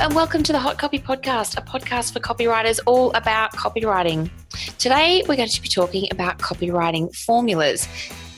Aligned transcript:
and 0.00 0.14
welcome 0.14 0.42
to 0.42 0.52
the 0.52 0.58
Hot 0.58 0.76
Copy 0.76 0.98
Podcast, 0.98 1.56
a 1.56 1.62
podcast 1.62 2.12
for 2.12 2.20
copywriters 2.20 2.80
all 2.84 3.10
about 3.12 3.52
copywriting. 3.52 4.28
Today, 4.78 5.22
we're 5.26 5.36
going 5.36 5.48
to 5.48 5.62
be 5.62 5.68
talking 5.68 6.06
about 6.10 6.38
copywriting 6.38 7.14
formulas. 7.16 7.88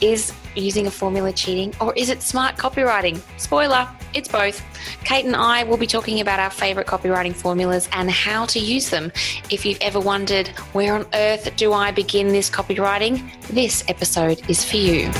Is 0.00 0.32
using 0.54 0.86
a 0.86 0.90
formula 0.90 1.32
cheating 1.32 1.74
or 1.80 1.92
is 1.96 2.10
it 2.10 2.22
smart 2.22 2.56
copywriting? 2.56 3.20
Spoiler, 3.40 3.88
it's 4.14 4.28
both. 4.28 4.62
Kate 5.02 5.24
and 5.24 5.34
I 5.34 5.64
will 5.64 5.76
be 5.76 5.88
talking 5.88 6.20
about 6.20 6.38
our 6.38 6.50
favourite 6.50 6.86
copywriting 6.86 7.34
formulas 7.34 7.88
and 7.92 8.08
how 8.08 8.46
to 8.46 8.60
use 8.60 8.90
them. 8.90 9.10
If 9.50 9.66
you've 9.66 9.80
ever 9.80 9.98
wondered, 9.98 10.48
where 10.72 10.94
on 10.94 11.06
earth 11.14 11.56
do 11.56 11.72
I 11.72 11.90
begin 11.90 12.28
this 12.28 12.48
copywriting? 12.48 13.32
This 13.48 13.82
episode 13.88 14.48
is 14.48 14.64
for 14.64 14.76
you. 14.76 15.10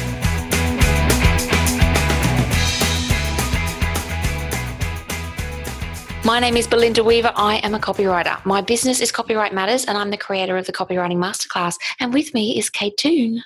My 6.29 6.41
name 6.41 6.59
is 6.59 6.67
Belinda 6.67 7.03
Weaver. 7.03 7.33
I 7.37 7.57
am 7.65 7.75
a 7.75 7.79
copywriter. 7.79 8.45
My 8.45 8.61
business 8.61 9.01
is 9.01 9.11
Copywrite 9.11 9.55
Matters, 9.55 9.87
and 9.87 9.97
I'm 9.97 10.11
the 10.11 10.19
creator 10.19 10.59
of 10.59 10.67
the 10.67 10.75
Copywriting 10.75 11.17
Masterclass. 11.17 11.77
And 12.01 12.13
with 12.13 12.35
me 12.35 12.59
is 12.59 12.69
Kate 12.69 12.99
Toon. 12.99 13.43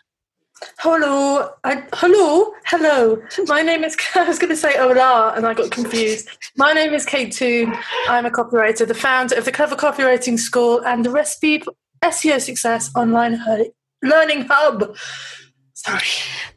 Hello, 0.80 1.48
I, 1.62 1.84
hello, 1.92 2.52
hello. 2.66 3.22
My 3.46 3.62
name 3.62 3.84
is. 3.84 3.96
I 4.16 4.24
was 4.24 4.40
going 4.40 4.50
to 4.50 4.56
say 4.56 4.76
hola, 4.76 5.32
and 5.36 5.46
I 5.46 5.54
got 5.54 5.70
confused. 5.70 6.28
My 6.56 6.72
name 6.72 6.92
is 6.92 7.06
Kate 7.06 7.32
Toon. 7.32 7.72
I'm 8.08 8.26
a 8.26 8.32
copywriter, 8.32 8.84
the 8.84 8.94
founder 8.94 9.36
of 9.36 9.44
the 9.44 9.52
Clever 9.52 9.76
Copywriting 9.76 10.36
School, 10.36 10.84
and 10.84 11.04
the 11.04 11.10
Recipe 11.10 11.60
for 11.60 11.74
SEO 12.04 12.40
Success 12.40 12.90
online 12.96 13.40
learning 14.02 14.46
hub. 14.50 14.96
Sorry, 15.74 16.02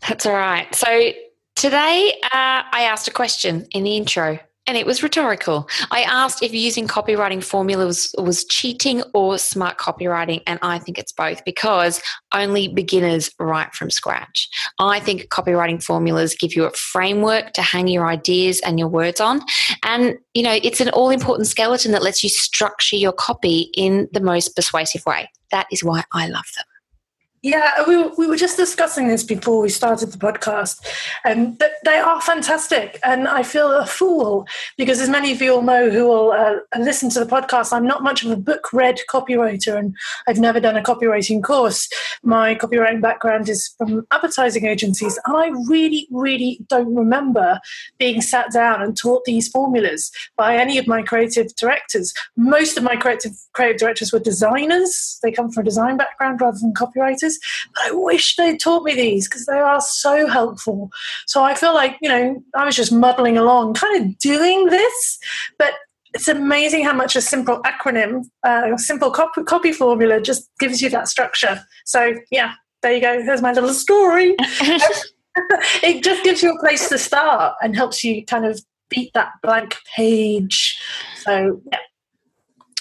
that's 0.08 0.26
all 0.26 0.34
right. 0.34 0.73
So 0.73 1.12
today, 1.56 2.14
uh, 2.23 2.66
I 2.72 2.88
asked 2.90 3.08
a 3.08 3.12
question 3.12 3.68
in 3.70 3.84
the 3.84 3.96
intro 3.96 4.40
and 4.68 4.78
it 4.78 4.86
was 4.86 5.04
rhetorical. 5.04 5.70
I 5.92 6.02
asked 6.02 6.42
if 6.42 6.54
using 6.54 6.88
copywriting 6.88 7.44
formulas 7.44 8.14
was, 8.18 8.46
cheating 8.46 9.02
or 9.14 9.38
smart 9.38 9.78
copywriting, 9.78 10.42
and 10.46 10.60
I 10.62 10.80
think 10.80 10.98
it's 10.98 11.12
both 11.12 11.44
because 11.46 12.02
only 12.34 12.68
beginners 12.68 13.32
write 13.40 13.74
from 13.74 13.90
scratch. 13.90 14.50
I 14.80 15.00
think 15.00 15.30
copywriting 15.30 15.82
formulas 15.82 16.36
give 16.36 16.56
you 16.56 16.66
a 16.66 16.72
framework 16.72 17.54
to 17.54 17.62
hang 17.62 17.88
your 17.88 18.08
ideas 18.08 18.60
and 18.62 18.78
your 18.78 18.88
words 18.88 19.20
on, 19.20 19.42
and 19.84 20.18
you 20.34 20.44
know 20.44 20.58
it's 20.64 20.82
an 20.82 20.90
all-important 20.90 21.48
skeleton 21.48 21.92
that 21.92 22.04
lets 22.04 22.24
you 22.24 22.30
structure 22.30 22.96
your 22.96 23.14
copy 23.14 23.72
in 23.76 24.08
the 24.12 24.22
most 24.22 24.56
persuasive 24.56 25.06
way. 25.06 25.30
That 25.52 25.68
is 25.72 25.84
why 25.84 26.04
I 26.14 26.28
love 26.28 26.46
them. 26.56 26.66
Yeah, 27.46 27.84
we, 27.88 27.96
we 28.18 28.26
were 28.26 28.38
just 28.38 28.58
discussing 28.58 29.08
this 29.08 29.24
before 29.24 29.62
we 29.62 29.70
started 29.70 30.12
the 30.12 30.18
podcast, 30.18 30.84
and 31.24 31.62
um, 31.62 31.70
they 31.84 31.98
are 32.00 32.20
fantastic. 32.20 33.00
And 33.04 33.28
I 33.28 33.44
feel 33.44 33.72
a 33.72 33.86
fool 33.86 34.48
because, 34.80 35.00
as 35.00 35.10
many 35.10 35.32
of 35.32 35.40
you 35.40 35.54
all 35.54 35.62
know 35.62 35.92
who 35.92 36.08
will 36.08 36.32
uh, 36.32 36.56
listen 36.80 37.12
to 37.12 37.20
the 37.20 37.28
podcast, 37.28 37.72
I'm 37.72 37.86
not 37.86 38.02
much 38.02 38.26
of 38.26 38.32
a 38.32 38.36
book 38.36 38.74
read 38.74 39.00
copywriter, 39.08 39.78
and 39.78 39.96
I've 40.28 40.40
never 40.40 40.60
done 40.60 40.76
a 40.76 40.82
copywriting 40.82 41.44
course. 41.44 41.88
My 42.24 42.56
copywriting 42.56 43.00
background 43.00 43.48
is 43.48 43.76
from 43.78 44.08
advertising 44.09 44.66
agencies, 44.66 45.20
and 45.28 45.38
I 45.38 45.50
really, 45.70 46.08
really 46.09 46.62
don't 46.68 46.96
remember 46.96 47.59
being 48.00 48.22
sat 48.22 48.54
down 48.54 48.82
and 48.82 48.98
taught 48.98 49.24
these 49.26 49.50
formulas 49.50 50.12
by 50.36 50.58
any 50.58 50.80
of 50.80 50.88
my 50.88 51.04
creative 51.04 51.56
directors. 51.58 52.12
Most 52.36 52.76
of 52.76 52.82
my 52.82 52.96
creative 52.96 53.34
creative 53.54 53.78
directors 53.78 54.12
were 54.12 54.18
designers; 54.18 55.20
they 55.22 55.32
come 55.32 55.52
from 55.52 55.62
a 55.62 55.66
design 55.66 55.98
background 55.98 56.42
rather 56.42 56.58
than 56.59 56.74
copywriters. 56.74 57.34
But 57.73 57.86
I 57.86 57.91
wish 57.91 58.36
they'd 58.36 58.59
taught 58.59 58.83
me 58.83 58.94
these 58.94 59.28
because 59.28 59.45
they 59.45 59.59
are 59.59 59.81
so 59.81 60.28
helpful. 60.28 60.89
So 61.28 61.44
I 61.44 61.55
feel 61.55 61.73
like, 61.73 61.97
you 62.02 62.09
know, 62.09 62.44
I 62.55 62.66
was 62.66 62.75
just 62.75 62.91
muddling 62.91 63.38
along, 63.38 63.75
kind 63.75 64.03
of 64.03 64.18
doing 64.19 64.66
this, 64.68 65.19
but 65.57 65.74
it's 66.13 66.28
amazing 66.28 66.85
how 66.85 66.94
much 66.94 67.16
a 67.16 67.22
simple 67.22 67.62
acronym, 67.63 68.24
uh, 68.45 68.72
a 68.74 68.79
simple 68.79 69.12
copy, 69.12 69.44
copy 69.44 69.74
formula 69.74 70.22
just 70.22 70.50
gives 70.59 70.81
you 70.81 70.90
that 70.90 71.09
structure. 71.09 71.62
So, 71.85 72.13
yeah, 72.31 72.53
there 72.81 72.94
you 72.94 73.01
go. 73.01 73.25
There's 73.25 73.41
my 73.41 73.51
little 73.51 73.74
story. 73.74 74.35
it 75.84 76.03
just 76.03 76.24
gives 76.24 76.41
you 76.41 76.53
a 76.53 76.59
place 76.59 76.88
to 76.90 76.97
start 76.97 77.56
and 77.62 77.75
helps 77.75 78.03
you 78.03 78.25
kind 78.25 78.45
of 78.45 78.62
beat 78.90 79.12
that 79.13 79.31
blank 79.44 79.75
page. 79.95 80.79
So, 81.18 81.62
yeah. 81.72 81.79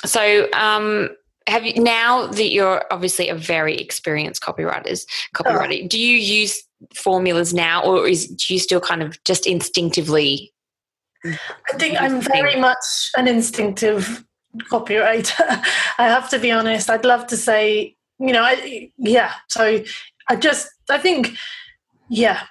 So, 0.04 0.48
um, 0.52 1.10
have 1.46 1.64
you 1.64 1.74
now 1.74 2.26
that 2.26 2.52
you're 2.52 2.84
obviously 2.90 3.28
a 3.28 3.34
very 3.34 3.76
experienced 3.76 4.42
copywriters 4.42 5.04
copywriter 5.34 5.84
oh. 5.84 5.88
do 5.88 5.98
you 5.98 6.16
use 6.16 6.62
formulas 6.94 7.52
now 7.52 7.82
or 7.82 8.06
is 8.06 8.26
do 8.28 8.54
you 8.54 8.60
still 8.60 8.80
kind 8.80 9.02
of 9.02 9.22
just 9.24 9.46
instinctively 9.46 10.52
i 11.24 11.72
think 11.74 12.00
i'm 12.00 12.20
very 12.20 12.56
much 12.56 13.10
an 13.16 13.28
instinctive 13.28 14.24
copywriter 14.70 15.40
i 15.98 16.04
have 16.04 16.28
to 16.28 16.38
be 16.38 16.50
honest 16.50 16.90
i'd 16.90 17.04
love 17.04 17.26
to 17.26 17.36
say 17.36 17.94
you 18.18 18.32
know 18.32 18.42
I, 18.42 18.90
yeah 18.98 19.32
so 19.48 19.82
i 20.28 20.36
just 20.36 20.68
i 20.90 20.98
think 20.98 21.36
yeah 22.08 22.42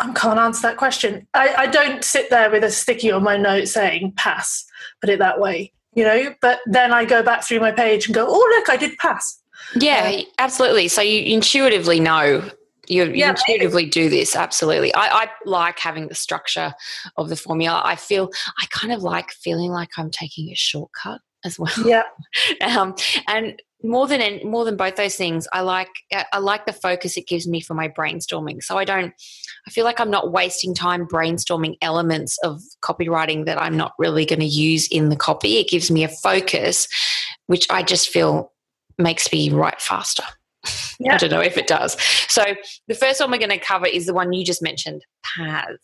I 0.00 0.12
can't 0.12 0.38
answer 0.38 0.68
that 0.68 0.76
question. 0.76 1.26
I, 1.32 1.54
I 1.56 1.66
don't 1.66 2.04
sit 2.04 2.28
there 2.28 2.50
with 2.50 2.62
a 2.62 2.70
sticky 2.70 3.10
on 3.10 3.22
my 3.22 3.38
note 3.38 3.68
saying 3.68 4.12
PAS, 4.18 4.66
put 5.00 5.08
it 5.08 5.18
that 5.20 5.40
way 5.40 5.72
you 5.98 6.04
know, 6.04 6.32
but 6.40 6.60
then 6.66 6.92
I 6.92 7.04
go 7.04 7.24
back 7.24 7.42
through 7.42 7.58
my 7.58 7.72
page 7.72 8.06
and 8.06 8.14
go, 8.14 8.24
oh, 8.28 8.54
look, 8.56 8.70
I 8.70 8.76
did 8.76 8.96
PAS. 8.98 9.42
Yeah, 9.74 10.12
um, 10.14 10.22
absolutely. 10.38 10.86
So 10.86 11.02
you 11.02 11.34
intuitively 11.34 11.98
know 11.98 12.48
you, 12.86 13.04
you 13.06 13.14
yeah, 13.14 13.30
intuitively 13.30 13.82
maybe. 13.82 13.90
do 13.90 14.08
this 14.08 14.34
absolutely 14.34 14.94
I, 14.94 15.08
I, 15.08 15.28
like 15.44 15.78
having 15.78 16.08
the 16.08 16.14
structure 16.14 16.72
of 17.18 17.28
the 17.28 17.36
formula 17.36 17.82
i 17.84 17.96
feel 17.96 18.30
i 18.58 18.64
kind 18.70 18.94
of 18.94 19.02
like 19.02 19.30
feeling 19.30 19.70
like 19.70 19.90
i'm 19.98 20.10
taking 20.10 20.48
a 20.48 20.54
shortcut 20.54 21.20
as 21.44 21.58
well 21.58 21.70
yeah 21.84 22.04
um, 22.78 22.94
and 23.26 23.60
more 23.82 24.08
than 24.08 24.40
more 24.44 24.64
than 24.64 24.76
both 24.76 24.96
those 24.96 25.14
things 25.14 25.46
i 25.52 25.60
like 25.60 25.88
i 26.32 26.38
like 26.38 26.66
the 26.66 26.72
focus 26.72 27.16
it 27.16 27.28
gives 27.28 27.46
me 27.46 27.60
for 27.60 27.74
my 27.74 27.88
brainstorming. 27.88 28.62
So 28.62 28.76
i 28.76 28.84
don't 28.84 29.14
i 29.66 29.70
feel 29.70 29.84
like 29.84 30.00
i'm 30.00 30.10
not 30.10 30.32
wasting 30.32 30.74
time 30.74 31.06
brainstorming 31.06 31.76
elements 31.80 32.38
of 32.42 32.60
copywriting 32.82 33.44
that 33.46 33.60
i'm 33.60 33.76
not 33.76 33.92
really 33.98 34.24
going 34.26 34.40
to 34.40 34.46
use 34.46 34.88
in 34.88 35.10
the 35.10 35.16
copy. 35.16 35.58
It 35.58 35.68
gives 35.68 35.90
me 35.90 36.04
a 36.04 36.08
focus 36.08 36.88
which 37.46 37.66
i 37.70 37.82
just 37.82 38.08
feel 38.08 38.52
makes 38.98 39.30
me 39.32 39.50
write 39.50 39.80
faster. 39.80 40.24
I 41.08 41.16
don't 41.16 41.30
know 41.30 41.40
if 41.40 41.56
it 41.56 41.68
does. 41.68 41.96
So 42.28 42.44
the 42.88 42.94
first 42.94 43.20
one 43.20 43.30
we're 43.30 43.38
going 43.38 43.50
to 43.50 43.58
cover 43.58 43.86
is 43.86 44.06
the 44.06 44.14
one 44.14 44.32
you 44.32 44.44
just 44.44 44.60
mentioned 44.60 45.04
PAS 45.22 45.78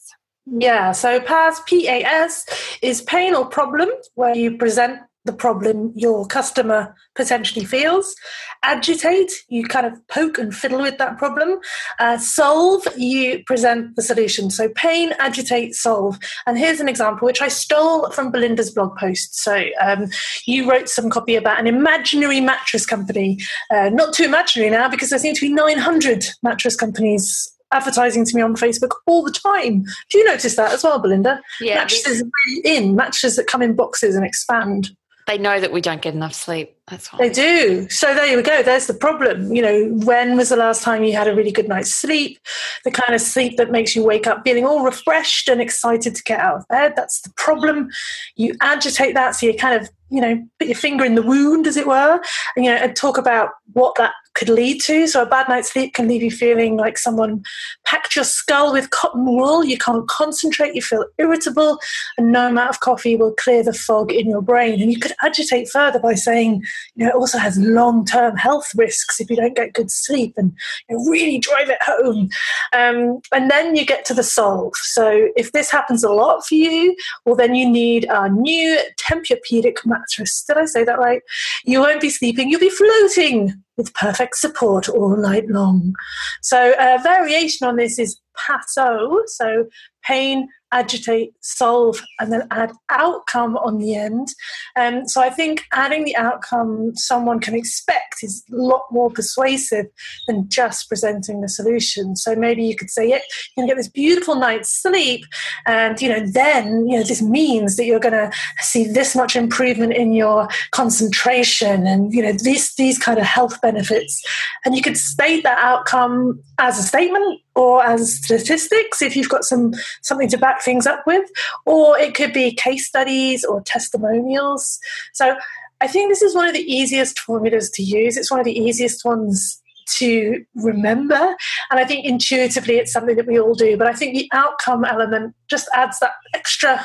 yeah, 0.46 0.92
so 0.92 1.20
PAS, 1.20 1.62
P-A-S, 1.66 2.78
is 2.82 3.02
pain 3.02 3.34
or 3.34 3.46
problem, 3.46 3.88
where 4.14 4.34
you 4.34 4.58
present 4.58 5.00
the 5.24 5.32
problem 5.32 5.92
your 5.94 6.26
customer 6.26 6.94
potentially 7.14 7.64
feels. 7.64 8.14
Agitate, 8.62 9.32
you 9.48 9.64
kind 9.64 9.86
of 9.86 10.06
poke 10.08 10.38
and 10.38 10.54
fiddle 10.54 10.82
with 10.82 10.98
that 10.98 11.16
problem. 11.16 11.58
Uh, 11.98 12.18
solve, 12.18 12.86
you 12.96 13.42
present 13.44 13.96
the 13.96 14.02
solution. 14.02 14.50
So 14.50 14.68
pain, 14.70 15.12
agitate, 15.18 15.74
solve. 15.74 16.18
And 16.46 16.58
here's 16.58 16.80
an 16.80 16.88
example 16.88 17.26
which 17.26 17.40
I 17.40 17.48
stole 17.48 18.10
from 18.10 18.30
Belinda's 18.30 18.70
blog 18.70 18.96
post. 18.96 19.38
So 19.38 19.64
um, 19.80 20.06
you 20.46 20.70
wrote 20.70 20.88
some 20.88 21.08
copy 21.08 21.36
about 21.36 21.58
an 21.58 21.66
imaginary 21.66 22.40
mattress 22.40 22.84
company. 22.84 23.38
Uh, 23.70 23.88
not 23.88 24.14
too 24.14 24.24
imaginary 24.24 24.70
now 24.70 24.88
because 24.88 25.10
there 25.10 25.18
seem 25.18 25.34
to 25.34 25.40
be 25.40 25.52
900 25.52 26.26
mattress 26.42 26.76
companies 26.76 27.50
advertising 27.72 28.24
to 28.24 28.36
me 28.36 28.42
on 28.42 28.54
Facebook 28.54 28.92
all 29.06 29.22
the 29.22 29.32
time. 29.32 29.84
Do 30.10 30.18
you 30.18 30.24
notice 30.24 30.56
that 30.56 30.72
as 30.72 30.84
well, 30.84 30.98
Belinda? 30.98 31.40
Yeah, 31.60 31.76
mattresses 31.76 32.22
really 32.22 32.62
in 32.64 32.94
mattresses 32.94 33.36
that 33.36 33.46
come 33.46 33.62
in 33.62 33.74
boxes 33.74 34.14
and 34.14 34.24
expand. 34.24 34.90
They 35.26 35.38
know 35.38 35.58
that 35.58 35.72
we 35.72 35.80
don't 35.80 36.02
get 36.02 36.14
enough 36.14 36.34
sleep. 36.34 36.76
That's 36.88 37.10
why. 37.10 37.18
They 37.18 37.30
do. 37.30 37.88
So 37.88 38.14
there 38.14 38.26
you 38.26 38.42
go. 38.42 38.62
There's 38.62 38.86
the 38.86 38.94
problem. 38.94 39.54
You 39.54 39.62
know, 39.62 39.88
when 40.04 40.36
was 40.36 40.50
the 40.50 40.56
last 40.56 40.82
time 40.82 41.02
you 41.02 41.14
had 41.14 41.26
a 41.26 41.34
really 41.34 41.50
good 41.50 41.66
night's 41.66 41.94
sleep? 41.94 42.38
The 42.84 42.90
kind 42.90 43.14
of 43.14 43.22
sleep 43.22 43.56
that 43.56 43.70
makes 43.70 43.96
you 43.96 44.04
wake 44.04 44.26
up 44.26 44.42
feeling 44.44 44.66
all 44.66 44.84
refreshed 44.84 45.48
and 45.48 45.62
excited 45.62 46.14
to 46.14 46.22
get 46.24 46.40
out 46.40 46.56
of 46.56 46.68
bed. 46.68 46.92
That's 46.94 47.22
the 47.22 47.32
problem. 47.36 47.88
You 48.36 48.54
agitate 48.60 49.14
that, 49.14 49.34
so 49.34 49.46
you 49.46 49.56
kind 49.56 49.80
of, 49.80 49.88
you 50.10 50.20
know, 50.20 50.46
put 50.58 50.68
your 50.68 50.76
finger 50.76 51.04
in 51.04 51.14
the 51.14 51.22
wound, 51.22 51.66
as 51.66 51.78
it 51.78 51.86
were, 51.86 52.20
and 52.54 52.64
you 52.64 52.70
know, 52.70 52.76
and 52.76 52.94
talk 52.94 53.16
about 53.16 53.48
what 53.72 53.94
that 53.96 54.12
could 54.34 54.48
lead 54.48 54.80
to. 54.82 55.06
So 55.06 55.22
a 55.22 55.26
bad 55.26 55.48
night's 55.48 55.72
sleep 55.72 55.94
can 55.94 56.08
leave 56.08 56.22
you 56.22 56.30
feeling 56.30 56.76
like 56.76 56.98
someone 56.98 57.42
packed 57.84 58.16
your 58.16 58.24
skull 58.24 58.72
with 58.72 58.90
cotton 58.90 59.24
wool. 59.24 59.64
You 59.64 59.78
can't 59.78 60.06
concentrate. 60.08 60.74
You 60.74 60.82
feel 60.82 61.04
irritable, 61.18 61.78
and 62.18 62.32
no 62.32 62.48
amount 62.48 62.70
of 62.70 62.80
coffee 62.80 63.16
will 63.16 63.32
clear 63.32 63.62
the 63.62 63.72
fog 63.72 64.12
in 64.12 64.28
your 64.28 64.42
brain. 64.42 64.80
And 64.82 64.92
you 64.92 64.98
could 64.98 65.14
agitate 65.22 65.68
further 65.68 65.98
by 65.98 66.14
saying, 66.14 66.62
you 66.94 67.04
know, 67.04 67.10
it 67.10 67.14
also 67.14 67.38
has 67.38 67.58
long-term 67.58 68.36
health 68.36 68.70
risks 68.76 69.20
if 69.20 69.30
you 69.30 69.36
don't 69.36 69.56
get 69.56 69.72
good 69.72 69.90
sleep, 69.90 70.34
and 70.36 70.52
you 70.88 70.96
know, 70.96 71.04
really 71.10 71.38
drive 71.38 71.70
it 71.70 71.82
home. 71.82 72.28
Um, 72.72 73.20
and 73.32 73.50
then 73.50 73.76
you 73.76 73.86
get 73.86 74.04
to 74.06 74.14
the 74.14 74.22
solve. 74.22 74.74
So 74.76 75.28
if 75.36 75.52
this 75.52 75.70
happens 75.70 76.02
a 76.04 76.12
lot 76.12 76.44
for 76.46 76.54
you, 76.54 76.96
well, 77.24 77.36
then 77.36 77.54
you 77.54 77.68
need 77.68 78.06
a 78.10 78.28
new 78.28 78.78
Tempur-Pedic 78.98 79.84
mattress. 79.86 80.44
Did 80.46 80.58
I 80.58 80.64
say 80.66 80.84
that 80.84 80.98
right? 80.98 81.22
You 81.64 81.80
won't 81.80 82.00
be 82.00 82.10
sleeping. 82.10 82.50
You'll 82.50 82.60
be 82.60 82.70
floating 82.70 83.54
with 83.76 83.94
perfect 83.94 84.36
support 84.36 84.88
all 84.88 85.16
night 85.16 85.48
long. 85.48 85.94
So, 86.42 86.74
a 86.78 87.02
variation 87.02 87.66
on 87.66 87.76
this 87.76 87.98
is 87.98 88.20
PASO, 88.36 89.22
so 89.26 89.66
pain, 90.04 90.48
agitate, 90.72 91.32
solve, 91.40 92.02
and 92.18 92.32
then 92.32 92.46
add 92.50 92.72
outcome 92.90 93.56
on 93.58 93.78
the 93.78 93.94
end. 93.94 94.28
Um, 94.76 95.06
so 95.06 95.20
I 95.20 95.30
think 95.30 95.62
adding 95.72 96.04
the 96.04 96.16
outcome 96.16 96.94
someone 96.96 97.38
can 97.38 97.54
expect 97.54 98.16
is 98.22 98.44
a 98.52 98.56
lot 98.56 98.82
more 98.90 99.08
persuasive 99.08 99.86
than 100.26 100.48
just 100.48 100.88
presenting 100.88 101.40
the 101.40 101.48
solution. 101.48 102.16
So 102.16 102.34
maybe 102.34 102.64
you 102.64 102.76
could 102.76 102.90
say, 102.90 103.08
yeah, 103.08 103.16
you 103.16 103.62
can 103.62 103.66
get 103.66 103.76
this 103.76 103.88
beautiful 103.88 104.34
night's 104.34 104.70
sleep, 104.70 105.24
and 105.66 106.00
you 106.02 106.08
know, 106.08 106.26
then 106.26 106.88
you 106.88 106.98
know 106.98 107.04
this 107.04 107.22
means 107.22 107.76
that 107.76 107.84
you're 107.84 108.00
going 108.00 108.12
to 108.12 108.30
see 108.60 108.84
this 108.84 109.14
much 109.14 109.36
improvement 109.36 109.94
in 109.94 110.12
your 110.12 110.48
concentration, 110.72 111.86
and 111.86 112.12
you 112.12 112.22
know 112.22 112.32
these 112.32 112.74
these 112.74 112.98
kind 112.98 113.18
of 113.18 113.24
health 113.24 113.60
benefits. 113.60 114.22
And 114.64 114.74
you 114.74 114.82
could 114.82 114.96
state 114.96 115.44
that 115.44 115.58
outcome 115.58 116.42
as 116.58 116.78
a 116.78 116.82
statement 116.82 117.40
or 117.54 117.84
as 117.84 118.16
statistics 118.16 119.02
if 119.02 119.16
you've 119.16 119.28
got 119.28 119.44
some 119.44 119.72
something 120.02 120.28
to 120.28 120.38
back 120.38 120.62
things 120.62 120.86
up 120.86 121.06
with, 121.06 121.28
or 121.66 121.98
it 121.98 122.14
could 122.14 122.32
be 122.32 122.52
case 122.52 122.86
studies 122.86 123.44
or 123.44 123.60
testimonials. 123.62 124.78
So 125.12 125.36
I 125.80 125.86
think 125.86 126.10
this 126.10 126.22
is 126.22 126.34
one 126.34 126.46
of 126.48 126.54
the 126.54 126.72
easiest 126.72 127.18
formulas 127.18 127.70
to 127.70 127.82
use. 127.82 128.16
It's 128.16 128.30
one 128.30 128.40
of 128.40 128.46
the 128.46 128.58
easiest 128.58 129.04
ones 129.04 129.60
to 129.96 130.44
remember. 130.54 131.36
And 131.70 131.78
I 131.78 131.84
think 131.84 132.06
intuitively 132.06 132.76
it's 132.76 132.92
something 132.92 133.16
that 133.16 133.26
we 133.26 133.38
all 133.38 133.54
do. 133.54 133.76
But 133.76 133.86
I 133.86 133.92
think 133.92 134.16
the 134.16 134.28
outcome 134.32 134.84
element 134.84 135.34
just 135.48 135.68
adds 135.74 135.98
that 136.00 136.12
extra 136.32 136.84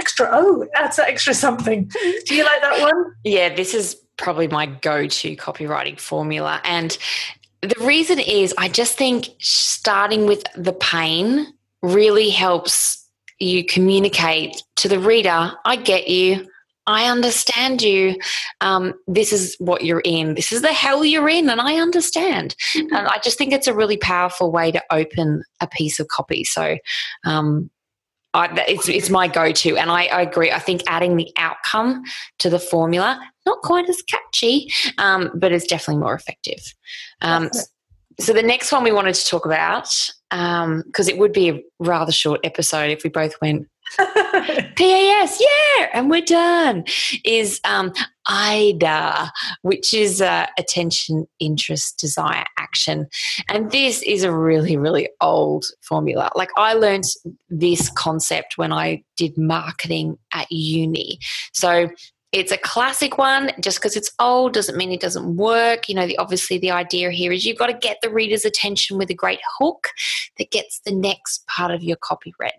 extra 0.00 0.28
oh, 0.32 0.66
adds 0.74 0.96
that 0.96 1.08
extra 1.08 1.34
something. 1.34 1.90
Do 2.26 2.34
you 2.34 2.44
like 2.44 2.60
that 2.62 2.80
one? 2.80 3.14
Yeah, 3.24 3.54
this 3.54 3.74
is 3.74 3.96
probably 4.16 4.48
my 4.48 4.66
go-to 4.66 5.36
copywriting 5.36 5.98
formula. 5.98 6.60
And 6.64 6.96
the 7.62 7.84
reason 7.84 8.18
is 8.18 8.54
I 8.56 8.68
just 8.68 8.96
think 8.96 9.30
starting 9.38 10.26
with 10.26 10.44
the 10.54 10.72
pain 10.72 11.46
really 11.82 12.30
helps 12.30 13.06
you 13.38 13.64
communicate 13.64 14.62
to 14.76 14.88
the 14.88 14.98
reader 14.98 15.52
I 15.64 15.76
get 15.76 16.08
you. 16.08 16.48
I 16.86 17.04
understand 17.10 17.82
you. 17.82 18.16
Um, 18.62 18.94
this 19.06 19.30
is 19.32 19.56
what 19.58 19.84
you're 19.84 20.00
in. 20.00 20.34
This 20.34 20.52
is 20.52 20.62
the 20.62 20.72
hell 20.72 21.04
you're 21.04 21.28
in, 21.28 21.50
and 21.50 21.60
I 21.60 21.76
understand. 21.76 22.56
Mm-hmm. 22.74 22.94
And 22.94 23.06
I 23.06 23.18
just 23.18 23.36
think 23.36 23.52
it's 23.52 23.66
a 23.66 23.74
really 23.74 23.98
powerful 23.98 24.50
way 24.50 24.72
to 24.72 24.82
open 24.90 25.42
a 25.60 25.66
piece 25.66 26.00
of 26.00 26.08
copy. 26.08 26.44
So, 26.44 26.78
um, 27.26 27.70
I, 28.34 28.64
it's 28.68 28.88
it's 28.88 29.10
my 29.10 29.26
go-to, 29.26 29.76
and 29.76 29.90
I, 29.90 30.04
I, 30.06 30.22
agree. 30.22 30.50
I 30.52 30.58
think 30.58 30.82
adding 30.86 31.16
the 31.16 31.32
outcome 31.36 32.02
to 32.40 32.50
the 32.50 32.58
formula 32.58 33.18
not 33.46 33.62
quite 33.62 33.88
as 33.88 34.02
catchy, 34.02 34.70
um, 34.98 35.30
but 35.34 35.52
it's 35.52 35.66
definitely 35.66 36.02
more 36.02 36.14
effective. 36.14 36.74
Um, 37.22 37.50
so 38.20 38.32
the 38.32 38.42
next 38.42 38.70
one 38.70 38.84
we 38.84 38.92
wanted 38.92 39.14
to 39.14 39.26
talk 39.26 39.46
about, 39.46 39.88
because 40.30 40.64
um, 40.64 40.84
it 41.08 41.16
would 41.16 41.32
be 41.32 41.48
a 41.50 41.62
rather 41.78 42.12
short 42.12 42.40
episode 42.44 42.90
if 42.90 43.04
we 43.04 43.10
both 43.10 43.34
went 43.40 43.66
PAS, 43.96 45.40
yeah, 45.40 45.88
and 45.94 46.10
we're 46.10 46.20
done. 46.20 46.84
Is 47.24 47.60
AIDA, 48.30 49.32
which 49.62 49.94
is 49.94 50.20
uh, 50.20 50.46
attention, 50.58 51.26
interest, 51.40 51.98
desire, 51.98 52.44
action, 52.58 53.08
and 53.48 53.70
this 53.70 54.02
is 54.02 54.22
a 54.22 54.32
really, 54.32 54.76
really 54.76 55.08
old 55.20 55.66
formula. 55.80 56.30
Like 56.34 56.50
I 56.56 56.74
learned 56.74 57.04
this 57.48 57.90
concept 57.90 58.58
when 58.58 58.72
I 58.72 59.02
did 59.16 59.36
marketing 59.38 60.18
at 60.32 60.50
uni. 60.50 61.18
So 61.52 61.88
it's 62.32 62.52
a 62.52 62.58
classic 62.58 63.16
one 63.16 63.50
just 63.60 63.78
because 63.78 63.96
it's 63.96 64.12
old 64.20 64.52
doesn't 64.52 64.76
mean 64.76 64.92
it 64.92 65.00
doesn't 65.00 65.36
work 65.36 65.88
you 65.88 65.94
know 65.94 66.06
the, 66.06 66.18
obviously 66.18 66.58
the 66.58 66.70
idea 66.70 67.10
here 67.10 67.32
is 67.32 67.44
you've 67.44 67.58
got 67.58 67.68
to 67.68 67.72
get 67.72 67.96
the 68.02 68.10
reader's 68.10 68.44
attention 68.44 68.98
with 68.98 69.08
a 69.10 69.14
great 69.14 69.40
hook 69.58 69.88
that 70.36 70.50
gets 70.50 70.80
the 70.84 70.94
next 70.94 71.46
part 71.46 71.70
of 71.70 71.82
your 71.82 71.96
copy 71.96 72.34
read 72.38 72.52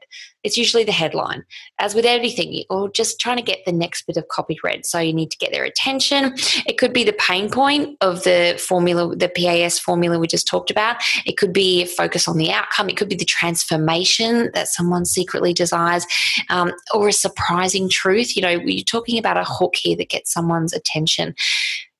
it's 0.43 0.57
usually 0.57 0.83
the 0.83 0.91
headline. 0.91 1.43
As 1.79 1.95
with 1.95 2.05
everything 2.05 2.63
or 2.69 2.89
just 2.89 3.19
trying 3.19 3.37
to 3.37 3.43
get 3.43 3.59
the 3.65 3.71
next 3.71 4.05
bit 4.07 4.17
of 4.17 4.27
copy 4.27 4.57
read 4.63 4.85
so 4.85 4.99
you 4.99 5.13
need 5.13 5.31
to 5.31 5.37
get 5.37 5.51
their 5.51 5.63
attention. 5.63 6.33
It 6.65 6.77
could 6.77 6.93
be 6.93 7.03
the 7.03 7.13
pain 7.13 7.49
point 7.49 7.97
of 8.01 8.23
the 8.23 8.55
formula 8.59 9.15
the 9.15 9.29
pas 9.29 9.79
formula 9.79 10.19
we 10.19 10.27
just 10.27 10.47
talked 10.47 10.71
about. 10.71 10.97
It 11.25 11.37
could 11.37 11.53
be 11.53 11.85
focus 11.85 12.27
on 12.27 12.37
the 12.37 12.51
outcome. 12.51 12.89
It 12.89 12.97
could 12.97 13.09
be 13.09 13.15
the 13.15 13.25
transformation 13.25 14.49
that 14.53 14.67
someone 14.67 15.05
secretly 15.05 15.53
desires 15.53 16.05
um, 16.49 16.71
or 16.93 17.09
a 17.09 17.13
surprising 17.13 17.89
truth. 17.89 18.35
You 18.35 18.41
know 18.41 18.49
you're 18.49 18.83
talking 18.83 19.17
about 19.17 19.37
a 19.37 19.43
hook 19.43 19.75
here 19.75 19.97
that 19.97 20.09
gets 20.09 20.31
someone's 20.31 20.73
attention. 20.73 21.35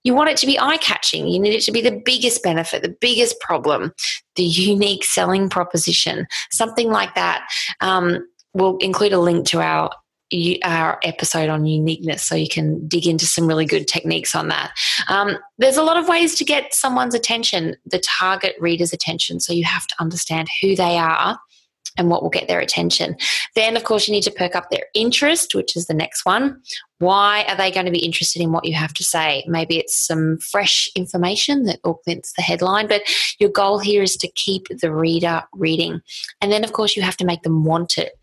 You 0.05 0.13
want 0.13 0.29
it 0.29 0.37
to 0.37 0.45
be 0.45 0.57
eye 0.57 0.77
catching. 0.77 1.27
You 1.27 1.39
need 1.39 1.53
it 1.53 1.61
to 1.63 1.73
be 1.73 1.81
the 1.81 2.01
biggest 2.05 2.41
benefit, 2.41 2.81
the 2.81 2.95
biggest 3.01 3.39
problem, 3.41 3.93
the 4.39 4.45
unique 4.45 5.03
selling 5.03 5.49
proposition, 5.49 6.25
something 6.49 6.89
like 6.89 7.13
that. 7.15 7.45
Um, 7.81 8.25
we'll 8.53 8.77
include 8.77 9.11
a 9.11 9.19
link 9.19 9.45
to 9.47 9.61
our 9.61 9.91
our 10.63 10.99
episode 11.03 11.49
on 11.49 11.65
uniqueness 11.65 12.23
so 12.23 12.35
you 12.35 12.47
can 12.47 12.87
dig 12.87 13.07
into 13.07 13.25
some 13.25 13.47
really 13.47 13.65
good 13.65 13.87
techniques 13.87 14.35
on 14.35 14.47
that. 14.47 14.71
Um, 15.07 15.39
there's 15.57 15.75
a 15.75 15.81
lot 15.83 15.97
of 15.97 16.07
ways 16.07 16.35
to 16.35 16.45
get 16.45 16.71
someone's 16.71 17.15
attention, 17.15 17.75
the 17.85 17.99
target 17.99 18.55
reader's 18.59 18.93
attention. 18.93 19.39
So 19.39 19.53
you 19.53 19.63
have 19.63 19.87
to 19.87 19.95
understand 19.99 20.47
who 20.61 20.75
they 20.75 20.97
are 20.99 21.39
and 21.99 22.09
what 22.09 22.23
will 22.23 22.29
get 22.29 22.47
their 22.47 22.61
attention. 22.61 23.15
Then, 23.55 23.75
of 23.75 23.83
course, 23.83 24.07
you 24.07 24.13
need 24.13 24.23
to 24.23 24.31
perk 24.31 24.55
up 24.55 24.71
their 24.71 24.85
interest, 24.95 25.53
which 25.53 25.75
is 25.75 25.85
the 25.85 25.93
next 25.93 26.25
one. 26.25 26.61
Why 26.99 27.45
are 27.47 27.55
they 27.55 27.71
going 27.71 27.85
to 27.85 27.91
be 27.91 28.03
interested 28.03 28.41
in 28.41 28.51
what 28.51 28.65
you 28.65 28.73
have 28.73 28.93
to 28.93 29.03
say? 29.03 29.43
Maybe 29.47 29.77
it's 29.77 29.95
some 29.95 30.37
fresh 30.39 30.89
information 30.95 31.63
that 31.63 31.79
augments 31.85 32.33
the 32.33 32.41
headline, 32.41 32.87
but 32.87 33.03
your 33.39 33.49
goal 33.49 33.79
here 33.79 34.01
is 34.01 34.15
to 34.17 34.31
keep 34.31 34.67
the 34.69 34.91
reader 34.91 35.43
reading. 35.53 36.01
And 36.41 36.51
then, 36.51 36.63
of 36.63 36.73
course, 36.73 36.95
you 36.95 37.03
have 37.03 37.17
to 37.17 37.25
make 37.25 37.43
them 37.43 37.63
want 37.63 37.97
it, 37.97 38.13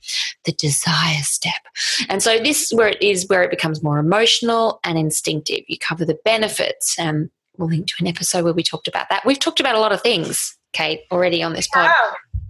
the 0.44 0.52
desire 0.52 1.22
step. 1.22 1.60
And 2.08 2.22
so, 2.22 2.38
this 2.38 2.72
where 2.72 2.88
it 2.88 3.02
is 3.02 3.28
where 3.28 3.42
it 3.42 3.50
becomes 3.50 3.82
more 3.82 3.98
emotional 3.98 4.80
and 4.84 4.98
instinctive. 4.98 5.60
You 5.68 5.78
cover 5.78 6.04
the 6.04 6.18
benefits, 6.24 6.98
and 6.98 7.30
we'll 7.58 7.68
link 7.68 7.86
to 7.88 7.94
an 8.00 8.06
episode 8.06 8.44
where 8.44 8.54
we 8.54 8.62
talked 8.62 8.88
about 8.88 9.08
that. 9.10 9.24
We've 9.24 9.38
talked 9.38 9.60
about 9.60 9.74
a 9.74 9.80
lot 9.80 9.92
of 9.92 10.02
things, 10.02 10.56
Kate, 10.72 11.00
already 11.10 11.42
on 11.42 11.52
this 11.52 11.68
pod. 11.68 11.90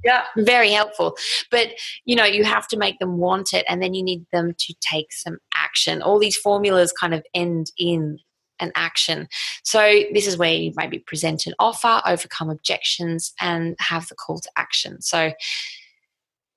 Yeah. 0.07 0.23
Very 0.37 0.71
helpful. 0.71 1.17
But 1.51 1.73
you 2.05 2.17
know 2.17 2.25
you 2.25 2.45
have 2.45 2.69
to 2.69 2.79
make 2.79 2.99
them 3.01 3.19
want 3.19 3.53
it 3.53 3.67
and 3.69 3.83
then 3.83 3.93
you 3.93 4.03
need 4.03 4.25
them 4.33 4.55
to 4.57 4.75
take 4.81 5.13
some 5.13 5.39
action. 5.55 6.01
All 6.01 6.19
these 6.19 6.37
formulas 6.37 6.93
kind 6.93 7.13
of 7.13 7.25
end 7.35 7.73
in 7.77 8.19
an 8.61 8.73
action. 8.75 9.29
So 9.65 9.81
this 10.15 10.27
is 10.27 10.39
where 10.39 10.55
you 10.55 10.73
maybe 10.77 11.01
present 11.01 11.47
an 11.47 11.55
offer 11.59 12.01
overcome 12.07 12.49
objections 12.49 13.35
and 13.41 13.77
have 13.81 14.09
the 14.09 14.15
call 14.15 14.39
to 14.39 14.51
action. 14.57 15.03
So 15.03 15.33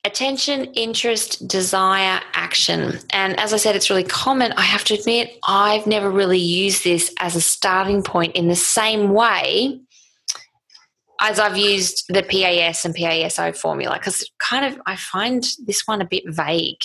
attention, 0.06 0.66
interest, 0.76 1.46
desire, 1.48 2.22
action. 2.34 3.00
And 3.10 3.38
as 3.38 3.52
I 3.52 3.58
said, 3.58 3.76
it's 3.76 3.90
really 3.90 4.06
common. 4.06 4.54
I 4.54 4.62
have 4.62 4.86
to 4.86 4.94
admit, 4.94 5.38
I've 5.44 5.88
never 5.88 6.10
really 6.10 6.40
used 6.40 6.86
this 6.86 7.14
as 7.20 7.36
a 7.36 7.42
starting 7.42 8.02
point 8.02 8.36
in 8.36 8.48
the 8.48 8.56
same 8.56 9.10
way 9.10 9.82
as 11.20 11.40
I've 11.40 11.58
used 11.58 12.06
the 12.10 12.24
PAS 12.24 12.86
and 12.86 12.96
PASO 12.96 13.56
formula 13.56 13.98
because 13.98 14.30
kind 14.40 14.66
of 14.66 14.82
I 14.86 14.96
find 14.96 15.44
this 15.66 15.84
one 15.86 16.02
a 16.02 16.06
bit 16.06 16.24
vague. 16.28 16.82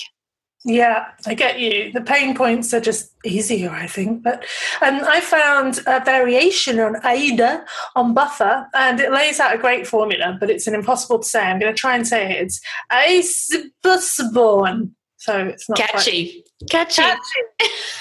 Yeah, 0.67 1.05
I 1.27 1.35
get 1.35 1.59
you. 1.59 1.91
The 1.91 2.01
pain 2.01 2.35
points 2.35 2.73
are 2.73 2.81
just 2.81 3.11
easier, 3.23 3.69
I 3.69 3.85
think. 3.85 4.23
But 4.23 4.45
um, 4.81 4.99
I 5.03 5.21
found 5.21 5.79
a 5.85 6.03
variation 6.03 6.79
on 6.79 6.95
AIDA 7.05 7.63
on 7.95 8.15
Buffer, 8.15 8.67
and 8.73 8.99
it 8.99 9.11
lays 9.11 9.39
out 9.39 9.53
a 9.53 9.59
great 9.59 9.85
formula, 9.85 10.35
but 10.39 10.49
it's 10.49 10.65
an 10.65 10.73
impossible 10.73 11.19
to 11.19 11.27
say. 11.27 11.41
I'm 11.41 11.59
going 11.59 11.71
to 11.71 11.77
try 11.77 11.95
and 11.95 12.07
say 12.07 12.31
it. 12.31 12.41
It's 12.41 12.59
Acebusborn. 12.91 14.89
So 15.17 15.37
it's 15.37 15.69
not 15.69 15.77
catchy. 15.77 16.43
Catchy. 16.71 17.03
catchy. 17.03 17.21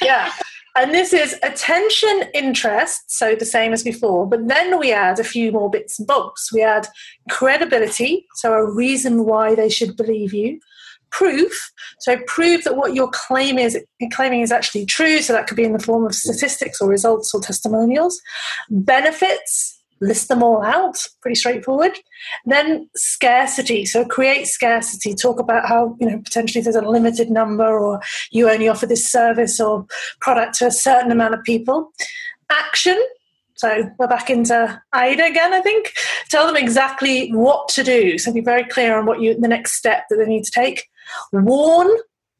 Yeah. 0.00 0.32
And 0.76 0.92
this 0.92 1.12
is 1.12 1.38
attention 1.44 2.24
interest, 2.34 3.04
so 3.08 3.36
the 3.36 3.44
same 3.44 3.72
as 3.72 3.84
before, 3.84 4.26
but 4.28 4.48
then 4.48 4.78
we 4.78 4.92
add 4.92 5.20
a 5.20 5.24
few 5.24 5.52
more 5.52 5.70
bits 5.70 6.00
and 6.00 6.08
bobs. 6.08 6.50
We 6.52 6.62
add 6.62 6.88
credibility, 7.30 8.26
so 8.34 8.52
a 8.52 8.68
reason 8.68 9.24
why 9.24 9.54
they 9.54 9.68
should 9.68 9.96
believe 9.96 10.34
you. 10.34 10.58
Proof, 11.12 11.70
so 12.00 12.18
prove 12.26 12.64
that 12.64 12.76
what 12.76 12.92
you're 12.92 13.10
claim 13.12 13.56
is, 13.56 13.78
claiming 14.12 14.40
is 14.40 14.50
actually 14.50 14.84
true, 14.84 15.20
so 15.22 15.32
that 15.32 15.46
could 15.46 15.56
be 15.56 15.62
in 15.62 15.74
the 15.74 15.78
form 15.78 16.04
of 16.04 16.12
statistics 16.12 16.80
or 16.80 16.88
results 16.88 17.32
or 17.32 17.40
testimonials. 17.40 18.20
Benefits, 18.68 19.80
list 20.04 20.28
them 20.28 20.42
all 20.42 20.62
out 20.62 21.06
pretty 21.20 21.34
straightforward 21.34 21.92
then 22.44 22.88
scarcity 22.94 23.84
so 23.84 24.04
create 24.04 24.46
scarcity 24.46 25.14
talk 25.14 25.38
about 25.38 25.66
how 25.68 25.96
you 26.00 26.08
know 26.08 26.18
potentially 26.18 26.62
there's 26.62 26.76
a 26.76 26.82
limited 26.82 27.30
number 27.30 27.78
or 27.78 28.00
you 28.30 28.48
only 28.48 28.68
offer 28.68 28.86
this 28.86 29.10
service 29.10 29.60
or 29.60 29.86
product 30.20 30.54
to 30.54 30.66
a 30.66 30.70
certain 30.70 31.10
amount 31.10 31.34
of 31.34 31.42
people 31.42 31.92
action 32.50 33.00
so 33.56 33.88
we're 33.98 34.08
back 34.08 34.30
into 34.30 34.82
AIDA 34.94 35.24
again, 35.26 35.54
I 35.54 35.60
think. 35.60 35.92
Tell 36.28 36.46
them 36.46 36.56
exactly 36.56 37.30
what 37.30 37.68
to 37.68 37.84
do. 37.84 38.18
So 38.18 38.32
be 38.32 38.40
very 38.40 38.64
clear 38.64 38.98
on 38.98 39.06
what 39.06 39.20
you 39.20 39.38
the 39.40 39.48
next 39.48 39.74
step 39.74 40.04
that 40.10 40.16
they 40.16 40.26
need 40.26 40.44
to 40.44 40.50
take. 40.50 40.88
Warn, 41.32 41.88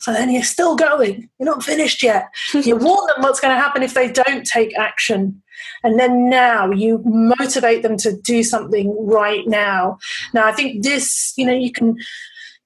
So 0.04 0.12
then 0.12 0.30
you're 0.30 0.42
still 0.42 0.76
going. 0.76 1.30
You're 1.38 1.46
not 1.46 1.64
finished 1.64 2.02
yet. 2.02 2.28
you 2.52 2.76
warn 2.76 3.06
them 3.06 3.22
what's 3.22 3.40
going 3.40 3.54
to 3.56 3.60
happen 3.60 3.82
if 3.82 3.94
they 3.94 4.12
don't 4.12 4.44
take 4.44 4.78
action. 4.78 5.42
And 5.82 5.98
then 5.98 6.28
now 6.28 6.70
you 6.70 7.00
motivate 7.06 7.82
them 7.82 7.96
to 7.98 8.14
do 8.14 8.42
something 8.42 8.94
right 9.00 9.46
now. 9.46 9.96
Now, 10.34 10.46
I 10.46 10.52
think 10.52 10.82
this, 10.82 11.32
you 11.38 11.46
know, 11.46 11.54
you 11.54 11.72
can, 11.72 11.96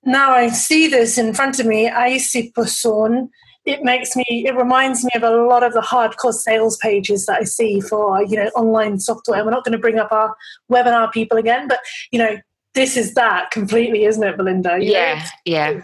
now 0.04 0.32
I 0.32 0.48
see 0.48 0.88
this 0.88 1.16
in 1.16 1.32
front 1.32 1.60
of 1.60 1.66
me, 1.66 1.88
Aisi 1.88 2.52
Poson. 2.52 3.30
It 3.64 3.84
makes 3.84 4.16
me, 4.16 4.24
it 4.28 4.56
reminds 4.56 5.04
me 5.04 5.10
of 5.14 5.22
a 5.22 5.30
lot 5.30 5.62
of 5.62 5.74
the 5.74 5.80
hardcore 5.80 6.32
sales 6.32 6.76
pages 6.78 7.26
that 7.26 7.38
I 7.38 7.44
see 7.44 7.80
for, 7.80 8.20
you 8.24 8.34
know, 8.34 8.48
online 8.56 8.98
software. 8.98 9.44
We're 9.44 9.52
not 9.52 9.64
going 9.64 9.74
to 9.74 9.78
bring 9.78 10.00
up 10.00 10.10
our 10.10 10.34
webinar 10.72 11.12
people 11.12 11.38
again, 11.38 11.68
but, 11.68 11.78
you 12.10 12.18
know, 12.18 12.38
this 12.74 12.96
is 12.96 13.14
that 13.14 13.52
completely, 13.52 14.06
isn't 14.06 14.24
it, 14.24 14.36
Belinda? 14.36 14.78
You 14.80 14.90
yeah, 14.90 15.14
know, 15.14 15.30
yeah 15.44 15.80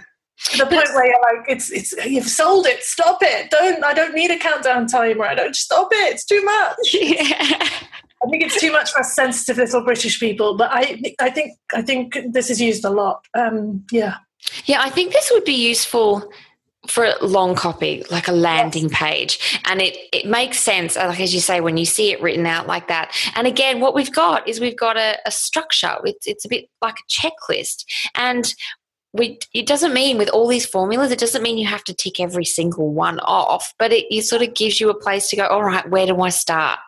the 0.58 0.66
point 0.66 0.88
where 0.94 1.06
you're 1.06 1.20
like, 1.22 1.48
it's 1.48 1.70
it's 1.70 1.92
you've 2.06 2.28
sold 2.28 2.66
it, 2.66 2.82
stop 2.82 3.18
it. 3.22 3.50
Don't 3.50 3.82
I 3.84 3.94
don't 3.94 4.14
need 4.14 4.30
a 4.30 4.38
countdown 4.38 4.86
timer. 4.86 5.24
I 5.24 5.34
don't 5.34 5.56
stop 5.56 5.88
it. 5.92 6.12
It's 6.12 6.24
too 6.24 6.42
much. 6.44 6.76
Yeah. 6.94 7.68
I 8.24 8.30
think 8.30 8.42
it's 8.42 8.58
too 8.58 8.72
much 8.72 8.90
for 8.90 9.00
us 9.00 9.14
sensitive 9.14 9.58
little 9.58 9.84
British 9.84 10.18
people, 10.18 10.56
but 10.56 10.70
I 10.72 11.02
I 11.20 11.28
think 11.28 11.58
I 11.74 11.82
think 11.82 12.16
this 12.30 12.48
is 12.48 12.58
used 12.58 12.84
a 12.84 12.90
lot. 12.90 13.26
Um, 13.34 13.84
yeah. 13.92 14.16
Yeah, 14.64 14.80
I 14.80 14.88
think 14.88 15.12
this 15.12 15.30
would 15.30 15.44
be 15.44 15.52
useful 15.52 16.30
for 16.86 17.04
a 17.04 17.24
long 17.24 17.54
copy, 17.54 18.04
like 18.10 18.28
a 18.28 18.32
landing 18.32 18.88
yes. 18.88 18.98
page. 18.98 19.60
And 19.64 19.80
it, 19.80 19.96
it 20.12 20.26
makes 20.26 20.58
sense, 20.58 20.96
like 20.96 21.20
as 21.20 21.32
you 21.32 21.40
say, 21.40 21.60
when 21.60 21.76
you 21.76 21.86
see 21.86 22.12
it 22.12 22.20
written 22.20 22.46
out 22.46 22.66
like 22.66 22.88
that. 22.88 23.14
And 23.36 23.46
again, 23.46 23.80
what 23.80 23.94
we've 23.94 24.12
got 24.12 24.46
is 24.48 24.60
we've 24.60 24.76
got 24.76 24.96
a, 24.96 25.16
a 25.26 25.30
structure. 25.30 25.96
It's, 26.04 26.26
it's 26.26 26.44
a 26.44 26.48
bit 26.48 26.68
like 26.82 26.96
a 26.96 27.10
checklist. 27.10 27.84
And 28.14 28.54
we, 29.14 29.38
it 29.54 29.66
doesn't 29.66 29.94
mean 29.94 30.18
with 30.18 30.28
all 30.30 30.48
these 30.48 30.66
formulas, 30.66 31.12
it 31.12 31.20
doesn't 31.20 31.42
mean 31.42 31.56
you 31.56 31.68
have 31.68 31.84
to 31.84 31.94
tick 31.94 32.18
every 32.18 32.44
single 32.44 32.92
one 32.92 33.20
off, 33.20 33.72
but 33.78 33.92
it, 33.92 34.12
it, 34.12 34.22
sort 34.22 34.42
of 34.42 34.54
gives 34.54 34.80
you 34.80 34.90
a 34.90 34.98
place 34.98 35.28
to 35.28 35.36
go, 35.36 35.46
all 35.46 35.62
right, 35.62 35.88
where 35.88 36.04
do 36.04 36.20
I 36.20 36.30
start? 36.30 36.80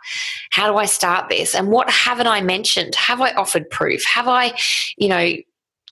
How 0.50 0.71
do 0.71 0.76
I 0.76 0.87
start 0.87 1.28
this? 1.28 1.54
And 1.54 1.68
what 1.68 1.88
haven't 1.88 2.26
I 2.26 2.40
mentioned? 2.40 2.97
Have 2.97 3.21
I 3.21 3.33
offered 3.35 3.71
proof? 3.71 4.04
Have 4.04 4.26
I, 4.26 4.59
you 4.99 5.09
know, 5.09 5.35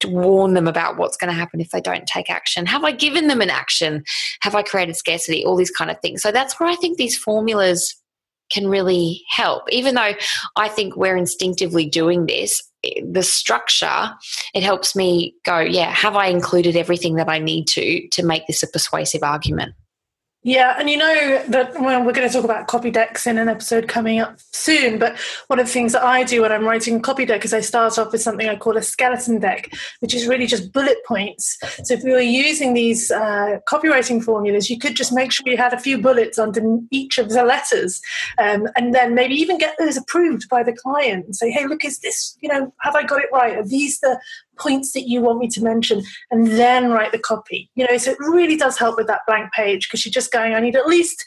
warn 0.07 0.55
them 0.55 0.67
about 0.67 0.97
what's 0.97 1.17
going 1.17 1.29
to 1.29 1.38
happen 1.38 1.61
if 1.61 1.71
they 1.71 1.81
don't 1.81 2.07
take 2.07 2.29
action? 2.29 2.67
Have 2.67 2.83
I 2.83 2.91
given 2.91 3.29
them 3.29 3.41
an 3.41 3.50
action? 3.50 4.03
Have 4.41 4.57
I 4.57 4.62
created 4.62 4.97
scarcity? 4.97 5.45
All 5.45 5.55
these 5.55 5.71
kind 5.71 5.88
of 5.88 6.00
things. 6.00 6.21
So 6.21 6.33
that's 6.33 6.59
where 6.59 6.69
I 6.69 6.75
think 6.75 6.99
these 6.99 7.17
formulas 7.17 7.95
can 8.50 8.67
really 8.67 9.23
help. 9.29 9.62
Even 9.71 9.95
though 9.95 10.14
I 10.57 10.69
think 10.69 10.97
we're 10.97 11.17
instinctively 11.17 11.87
doing 11.87 12.26
this, 12.26 12.61
the 13.05 13.23
structure, 13.23 14.11
it 14.55 14.62
helps 14.62 14.95
me 14.97 15.35
go, 15.45 15.59
yeah, 15.61 15.91
have 15.91 16.17
I 16.17 16.26
included 16.26 16.76
everything 16.76 17.17
that 17.17 17.29
I 17.29 17.38
need 17.38 17.67
to 17.69 18.09
to 18.09 18.23
make 18.23 18.47
this 18.47 18.62
a 18.62 18.69
persuasive 18.69 19.23
argument? 19.23 19.75
Yeah, 20.47 20.77
and 20.79 20.91
you 20.91 20.99
know 20.99 21.43
that 21.49 21.73
well, 21.81 22.05
we're 22.05 22.13
going 22.13 22.29
to 22.29 22.33
talk 22.33 22.45
about 22.45 22.67
copy 22.67 22.91
decks 22.91 23.27
in 23.27 23.39
an 23.39 23.49
episode 23.49 23.89
coming 23.89 24.21
up 24.21 24.39
soon. 24.53 24.99
But 24.99 25.19
one 25.47 25.59
of 25.59 25.65
the 25.65 25.73
things 25.73 25.95
that 25.95 26.05
I 26.05 26.23
do 26.23 26.43
when 26.43 26.53
I'm 26.53 26.67
writing 26.67 26.97
a 26.97 27.01
copy 27.01 27.25
deck 27.25 27.47
is 27.47 27.55
I 27.55 27.61
start 27.61 27.99
off 27.99 28.13
with 28.13 28.21
something 28.21 28.47
I 28.47 28.57
call 28.57 28.77
a 28.77 28.83
skeleton 28.83 29.41
deck, 29.41 29.73
which 30.01 30.15
is 30.15 30.27
really 30.27 30.47
just 30.47 30.71
bullet 30.71 30.99
points. 31.09 31.59
So 31.85 31.95
if 31.95 32.05
we 32.05 32.13
were 32.13 32.21
using 32.21 32.75
these 32.75 33.11
uh, 33.11 33.61
copywriting 33.67 34.23
formulas, 34.23 34.69
you 34.69 34.79
could 34.79 34.97
just 34.97 35.15
make 35.15 35.33
sure 35.33 35.49
you 35.49 35.57
had 35.57 35.73
a 35.73 35.81
few 35.81 35.97
bullets 35.97 36.39
under 36.39 36.61
each 36.91 37.17
of 37.17 37.31
the 37.31 37.43
letters, 37.43 38.03
um, 38.37 38.69
and 38.77 38.95
then 38.95 39.15
maybe 39.15 39.35
even 39.35 39.57
get 39.57 39.77
those 39.79 39.97
approved 39.97 40.51
by 40.51 40.63
the 40.63 40.75
client 40.75 41.25
and 41.25 41.35
say, 41.35 41.51
"Hey, 41.51 41.67
look, 41.67 41.87
is 41.87 42.01
this? 42.01 42.37
You 42.43 42.51
know, 42.51 42.75
have 42.83 42.95
I 42.95 43.03
got 43.03 43.23
it 43.23 43.31
right? 43.33 43.57
Are 43.57 43.67
these 43.67 43.99
the 44.01 44.21
points 44.57 44.93
that 44.93 45.09
you 45.09 45.21
want 45.21 45.39
me 45.39 45.49
to 45.49 45.63
mention 45.63 46.03
and 46.31 46.47
then 46.47 46.91
write 46.91 47.13
the 47.13 47.19
copy. 47.19 47.71
You 47.75 47.87
know 47.89 47.99
so 47.99 48.13
it 48.13 48.19
really 48.21 48.57
does 48.57 48.79
help 48.79 48.97
with 48.97 49.07
that 49.07 49.23
blank 49.27 49.53
page 49.53 49.89
because 49.89 50.05
you're 50.05 50.13
just 50.13 50.33
going 50.33 50.55
i 50.55 50.61
need 50.61 50.77
at 50.77 50.87
least 50.87 51.25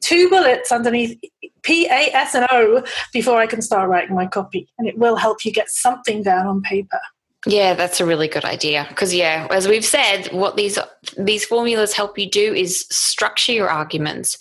two 0.00 0.28
bullets 0.30 0.72
underneath 0.72 1.18
p 1.62 1.86
a 1.86 2.10
s 2.14 2.34
and 2.34 2.46
o 2.50 2.82
before 3.12 3.38
i 3.38 3.46
can 3.46 3.60
start 3.62 3.88
writing 3.88 4.14
my 4.14 4.26
copy. 4.26 4.68
And 4.78 4.88
it 4.88 4.98
will 4.98 5.16
help 5.16 5.44
you 5.44 5.52
get 5.52 5.68
something 5.68 6.22
down 6.22 6.46
on 6.46 6.62
paper. 6.62 7.00
Yeah, 7.46 7.72
that's 7.72 8.00
a 8.00 8.06
really 8.06 8.28
good 8.28 8.44
idea. 8.44 8.84
Because 8.88 9.14
yeah, 9.14 9.46
as 9.50 9.66
we've 9.66 9.84
said, 9.84 10.28
what 10.28 10.56
these 10.56 10.78
these 11.16 11.44
formulas 11.44 11.94
help 11.94 12.18
you 12.18 12.28
do 12.28 12.52
is 12.54 12.86
structure 12.90 13.52
your 13.52 13.70
arguments 13.70 14.36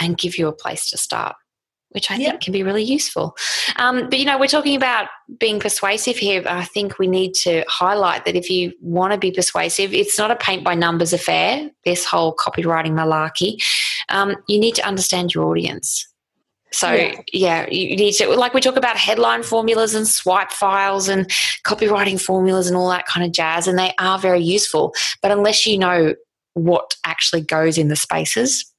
and 0.00 0.18
give 0.18 0.36
you 0.36 0.48
a 0.48 0.52
place 0.52 0.90
to 0.90 0.98
start 0.98 1.36
which 1.90 2.10
I 2.10 2.16
yeah. 2.16 2.30
think 2.30 2.42
can 2.42 2.52
be 2.52 2.62
really 2.62 2.82
useful. 2.82 3.36
Um, 3.76 4.08
but 4.08 4.18
you 4.18 4.24
know, 4.24 4.38
we're 4.38 4.46
talking 4.46 4.76
about 4.76 5.08
being 5.38 5.60
persuasive 5.60 6.16
here. 6.16 6.42
I 6.46 6.64
think 6.64 6.98
we 6.98 7.06
need 7.06 7.34
to 7.42 7.64
highlight 7.68 8.24
that 8.24 8.36
if 8.36 8.48
you 8.48 8.72
want 8.80 9.12
to 9.12 9.18
be 9.18 9.32
persuasive, 9.32 9.92
it's 9.92 10.18
not 10.18 10.30
a 10.30 10.36
paint 10.36 10.64
by 10.64 10.74
numbers 10.74 11.12
affair. 11.12 11.70
This 11.84 12.04
whole 12.04 12.34
copywriting 12.34 12.92
malarkey. 12.92 13.62
Um, 14.08 14.36
you 14.48 14.60
need 14.60 14.74
to 14.76 14.86
understand 14.86 15.34
your 15.34 15.44
audience. 15.44 16.06
So 16.72 16.92
yeah. 16.92 17.20
yeah. 17.32 17.66
you 17.68 17.96
need 17.96 18.12
to 18.12 18.28
like 18.28 18.54
we 18.54 18.60
talk 18.60 18.76
about 18.76 18.96
headline 18.96 19.42
formulas 19.42 19.94
and 19.94 20.06
swipe 20.06 20.52
files 20.52 21.08
and 21.08 21.28
copywriting 21.64 22.20
formulas 22.20 22.68
and 22.68 22.76
all 22.76 22.88
that 22.90 23.06
kind 23.06 23.26
of 23.26 23.32
jazz, 23.32 23.66
and 23.66 23.78
they 23.78 23.92
are 23.98 24.18
very 24.18 24.40
useful. 24.40 24.94
But 25.22 25.32
unless 25.32 25.66
you 25.66 25.78
know 25.78 26.14
what 26.54 26.94
actually 27.04 27.42
goes 27.42 27.78
in 27.78 27.88
the 27.88 27.96
spaces, 27.96 28.72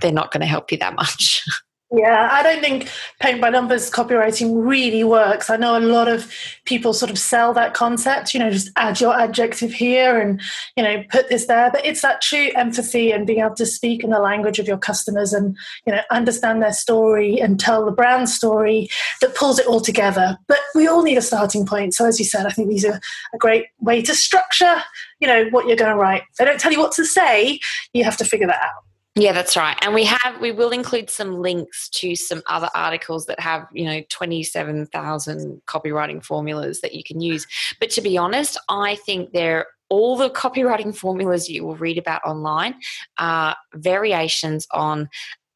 they're 0.00 0.12
not 0.12 0.32
going 0.32 0.40
to 0.40 0.46
help 0.46 0.72
you 0.72 0.78
that 0.78 0.94
much. 0.94 1.44
Yeah, 1.94 2.30
I 2.32 2.42
don't 2.42 2.62
think 2.62 2.88
paint 3.20 3.42
by 3.42 3.50
numbers 3.50 3.90
copywriting 3.90 4.66
really 4.66 5.04
works. 5.04 5.50
I 5.50 5.58
know 5.58 5.76
a 5.76 5.80
lot 5.80 6.08
of 6.08 6.32
people 6.64 6.94
sort 6.94 7.10
of 7.10 7.18
sell 7.18 7.52
that 7.52 7.74
concept, 7.74 8.32
you 8.32 8.40
know, 8.40 8.50
just 8.50 8.70
add 8.76 8.98
your 8.98 9.14
adjective 9.14 9.74
here 9.74 10.18
and, 10.18 10.40
you 10.74 10.82
know, 10.82 11.04
put 11.10 11.28
this 11.28 11.46
there. 11.46 11.70
But 11.70 11.84
it's 11.84 12.00
that 12.00 12.22
true 12.22 12.48
empathy 12.54 13.12
and 13.12 13.26
being 13.26 13.40
able 13.40 13.56
to 13.56 13.66
speak 13.66 14.02
in 14.02 14.08
the 14.08 14.20
language 14.20 14.58
of 14.58 14.66
your 14.66 14.78
customers 14.78 15.34
and, 15.34 15.54
you 15.86 15.92
know, 15.92 16.00
understand 16.10 16.62
their 16.62 16.72
story 16.72 17.38
and 17.38 17.60
tell 17.60 17.84
the 17.84 17.92
brand 17.92 18.30
story 18.30 18.88
that 19.20 19.34
pulls 19.34 19.58
it 19.58 19.66
all 19.66 19.80
together. 19.80 20.38
But 20.48 20.60
we 20.74 20.88
all 20.88 21.02
need 21.02 21.18
a 21.18 21.22
starting 21.22 21.66
point. 21.66 21.92
So, 21.92 22.06
as 22.06 22.18
you 22.18 22.24
said, 22.24 22.46
I 22.46 22.50
think 22.50 22.70
these 22.70 22.86
are 22.86 22.98
a 23.34 23.38
great 23.38 23.66
way 23.80 24.00
to 24.00 24.14
structure, 24.14 24.82
you 25.20 25.28
know, 25.28 25.44
what 25.50 25.66
you're 25.66 25.76
going 25.76 25.92
to 25.92 25.96
write. 25.98 26.22
They 26.38 26.46
don't 26.46 26.58
tell 26.58 26.72
you 26.72 26.80
what 26.80 26.92
to 26.92 27.04
say, 27.04 27.60
you 27.92 28.02
have 28.04 28.16
to 28.16 28.24
figure 28.24 28.46
that 28.46 28.62
out. 28.62 28.91
Yeah, 29.14 29.32
that's 29.32 29.56
right. 29.58 29.76
And 29.82 29.92
we 29.92 30.04
have 30.04 30.40
we 30.40 30.52
will 30.52 30.70
include 30.70 31.10
some 31.10 31.38
links 31.40 31.90
to 31.90 32.16
some 32.16 32.42
other 32.46 32.70
articles 32.74 33.26
that 33.26 33.38
have, 33.40 33.66
you 33.72 33.84
know, 33.84 34.00
27,000 34.08 35.62
copywriting 35.66 36.24
formulas 36.24 36.80
that 36.80 36.94
you 36.94 37.04
can 37.04 37.20
use. 37.20 37.46
But 37.78 37.90
to 37.90 38.00
be 38.00 38.16
honest, 38.16 38.58
I 38.70 38.94
think 38.94 39.32
they're 39.32 39.66
all 39.90 40.16
the 40.16 40.30
copywriting 40.30 40.96
formulas 40.96 41.50
you 41.50 41.66
will 41.66 41.76
read 41.76 41.98
about 41.98 42.22
online 42.24 42.76
are 43.18 43.54
variations 43.74 44.66
on 44.70 45.10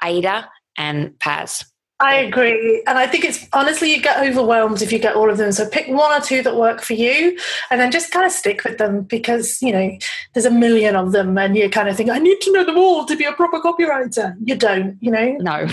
AIDA 0.05 0.51
and 0.77 1.19
PAS. 1.19 1.65
I 1.99 2.17
agree. 2.17 2.83
And 2.87 2.99
I 2.99 3.07
think 3.07 3.25
it's 3.25 3.47
honestly, 3.55 3.95
you 3.95 4.03
get 4.03 4.23
overwhelmed 4.23 4.83
if 4.83 4.93
you 4.93 4.99
get 4.99 5.17
all 5.17 5.31
of 5.31 5.39
them. 5.39 5.51
So 5.53 5.67
pick 5.67 5.89
one 5.89 6.13
or 6.13 6.23
two 6.23 6.43
that 6.43 6.57
work 6.57 6.83
for 6.83 6.93
you 6.93 7.39
and 7.71 7.81
then 7.81 7.91
just 7.91 8.13
kind 8.13 8.27
of 8.27 8.33
stick 8.33 8.65
with 8.65 8.77
them 8.77 9.03
because, 9.03 9.63
you 9.63 9.73
know, 9.73 9.97
there's 10.35 10.45
a 10.45 10.51
million 10.51 10.95
of 10.95 11.13
them 11.13 11.39
and 11.39 11.57
you 11.57 11.71
kind 11.71 11.89
of 11.89 11.97
think, 11.97 12.11
I 12.11 12.19
need 12.19 12.39
to 12.43 12.53
know 12.53 12.65
them 12.65 12.77
all 12.77 13.07
to 13.07 13.17
be 13.17 13.25
a 13.25 13.33
proper 13.33 13.61
copywriter. 13.61 14.37
You 14.45 14.57
don't, 14.57 14.99
you 15.01 15.11
know? 15.11 15.37
No. 15.41 15.67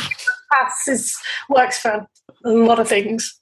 PAS 0.54 0.88
is, 0.88 1.18
works 1.50 1.80
for 1.80 2.08
a 2.46 2.50
lot 2.50 2.80
of 2.80 2.88
things. 2.88 3.38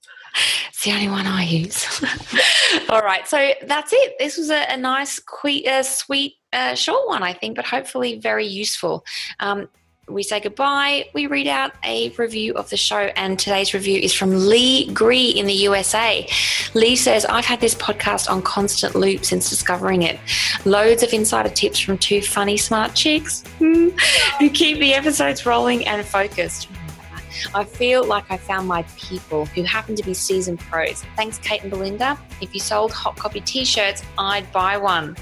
It's 0.70 0.84
the 0.84 0.94
only 0.94 1.10
one 1.10 1.28
I 1.28 1.44
use. 1.44 2.04
all 2.90 3.02
right. 3.02 3.28
So 3.28 3.54
that's 3.64 3.94
it. 3.94 4.16
This 4.18 4.38
was 4.38 4.50
a, 4.50 4.64
a 4.74 4.78
nice, 4.78 5.20
que- 5.20 5.68
uh, 5.68 5.84
sweet, 5.84 6.36
uh, 6.52 6.74
short 6.74 7.08
one, 7.08 7.22
I 7.22 7.34
think, 7.34 7.58
but 7.58 7.66
hopefully 7.66 8.18
very 8.18 8.48
useful. 8.48 9.06
Um, 9.40 9.70
we 10.14 10.24
say 10.24 10.40
goodbye. 10.40 11.06
We 11.14 11.28
read 11.28 11.48
out 11.48 11.72
a 11.86 12.10
review 12.18 12.54
of 12.54 12.70
the 12.70 12.78
show, 12.78 13.12
and 13.16 13.38
today's 13.38 13.74
review 13.74 14.00
is 14.00 14.14
from 14.14 14.48
Lee 14.48 14.92
Gree 14.94 15.30
in 15.30 15.46
the 15.46 15.54
USA. 15.54 16.28
Lee 16.74 16.96
says, 16.96 17.26
I've 17.26 17.46
had 17.46 17.62
this 17.62 17.76
podcast 17.76 18.30
on 18.30 18.42
constant 18.42 18.96
loop 18.96 19.26
since 19.26 19.50
discovering 19.50 20.04
it. 20.04 20.20
Loads 20.66 21.04
of 21.04 21.14
insider 21.14 21.50
tips 21.50 21.80
from 21.80 21.98
two 21.98 22.22
funny, 22.22 22.58
smart 22.58 22.96
chicks 22.96 23.44
who 23.60 23.92
keep 24.54 24.80
the 24.80 24.94
episodes 24.94 25.46
rolling 25.46 25.86
and 25.88 26.06
focused. 26.06 26.68
I 27.54 27.64
feel 27.64 28.04
like 28.06 28.26
I 28.30 28.38
found 28.38 28.68
my 28.68 28.84
people 28.98 29.46
who 29.48 29.64
happen 29.64 29.96
to 29.96 30.04
be 30.04 30.14
seasoned 30.14 30.60
pros. 30.60 31.04
Thanks, 31.16 31.38
Kate 31.40 31.62
and 31.62 31.72
Belinda. 31.72 32.18
If 32.42 32.54
you 32.54 32.60
sold 32.60 32.92
hot 32.92 33.16
copy 33.18 33.42
t 33.42 33.66
shirts, 33.66 34.04
I'd 34.18 34.52
buy 34.52 34.78
one. 34.78 35.18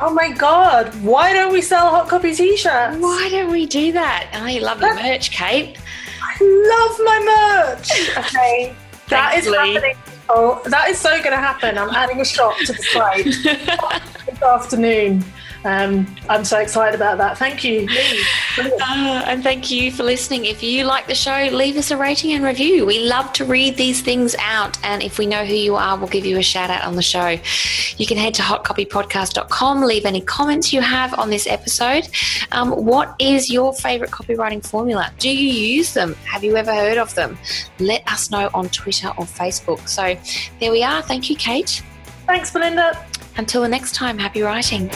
Oh 0.00 0.12
my 0.12 0.30
God. 0.32 0.94
Why 1.02 1.32
don't 1.32 1.52
we 1.52 1.62
sell 1.62 1.90
hot 1.90 2.08
copy 2.08 2.34
t 2.34 2.56
shirts? 2.56 2.96
Why 2.98 3.28
don't 3.30 3.50
we 3.50 3.66
do 3.66 3.92
that? 3.92 4.30
I 4.32 4.58
love 4.58 4.80
your 4.80 4.94
merch, 4.94 5.30
Kate. 5.30 5.76
I 6.22 6.42
love 6.42 7.00
my 7.04 7.74
merch. 7.76 7.90
Okay. 8.34 8.74
that 9.08 9.36
is 9.36 9.46
Lee. 9.46 9.74
happening. 9.74 9.96
Oh, 10.28 10.60
that 10.66 10.88
is 10.88 10.98
so 10.98 11.10
going 11.18 11.30
to 11.32 11.36
happen. 11.36 11.76
I'm 11.76 11.90
adding 11.90 12.20
a 12.20 12.24
shop 12.24 12.56
to 12.64 12.72
the 12.72 12.82
slide 12.82 13.24
this 14.26 14.42
afternoon. 14.42 15.24
Um, 15.64 16.06
I'm 16.28 16.44
so 16.44 16.58
excited 16.58 16.94
about 16.94 17.18
that. 17.18 17.38
Thank 17.38 17.64
you, 17.64 17.86
Lee. 17.86 18.24
Uh, 18.86 19.22
and 19.26 19.42
thank 19.42 19.70
you 19.70 19.90
for 19.90 20.02
listening. 20.02 20.44
If 20.44 20.62
you 20.62 20.84
like 20.84 21.06
the 21.06 21.14
show, 21.14 21.48
leave 21.50 21.76
us 21.76 21.90
a 21.90 21.96
rating 21.96 22.32
and 22.32 22.44
review. 22.44 22.86
We 22.86 23.00
love 23.00 23.32
to 23.34 23.44
read 23.44 23.76
these 23.76 24.02
things 24.02 24.36
out. 24.38 24.78
And 24.84 25.02
if 25.02 25.18
we 25.18 25.26
know 25.26 25.44
who 25.44 25.54
you 25.54 25.74
are, 25.74 25.98
we'll 25.98 26.08
give 26.08 26.24
you 26.24 26.38
a 26.38 26.42
shout 26.42 26.70
out 26.70 26.84
on 26.84 26.94
the 26.94 27.02
show. 27.02 27.38
You 27.96 28.06
can 28.06 28.16
head 28.16 28.34
to 28.34 28.42
hotcopypodcast.com, 28.42 29.82
leave 29.82 30.04
any 30.04 30.20
comments 30.20 30.72
you 30.72 30.80
have 30.80 31.18
on 31.18 31.30
this 31.30 31.46
episode. 31.46 32.08
Um, 32.52 32.70
what 32.70 33.14
is 33.18 33.50
your 33.50 33.72
favorite 33.74 34.10
copywriting 34.10 34.64
formula? 34.64 35.10
Do 35.18 35.30
you 35.30 35.50
use 35.50 35.92
them? 35.92 36.14
Have 36.26 36.44
you 36.44 36.56
ever 36.56 36.72
heard 36.72 36.98
of 36.98 37.14
them? 37.14 37.38
Let 37.78 38.06
us 38.10 38.30
know 38.30 38.50
on 38.54 38.68
Twitter 38.68 39.08
or 39.08 39.24
Facebook. 39.24 39.88
So 39.88 40.16
there 40.60 40.70
we 40.70 40.82
are. 40.82 41.02
Thank 41.02 41.30
you, 41.30 41.36
Kate. 41.36 41.82
Thanks, 42.26 42.50
Belinda. 42.50 43.04
Until 43.36 43.62
the 43.62 43.68
next 43.68 43.94
time, 43.94 44.18
happy 44.18 44.42
writing. 44.42 44.90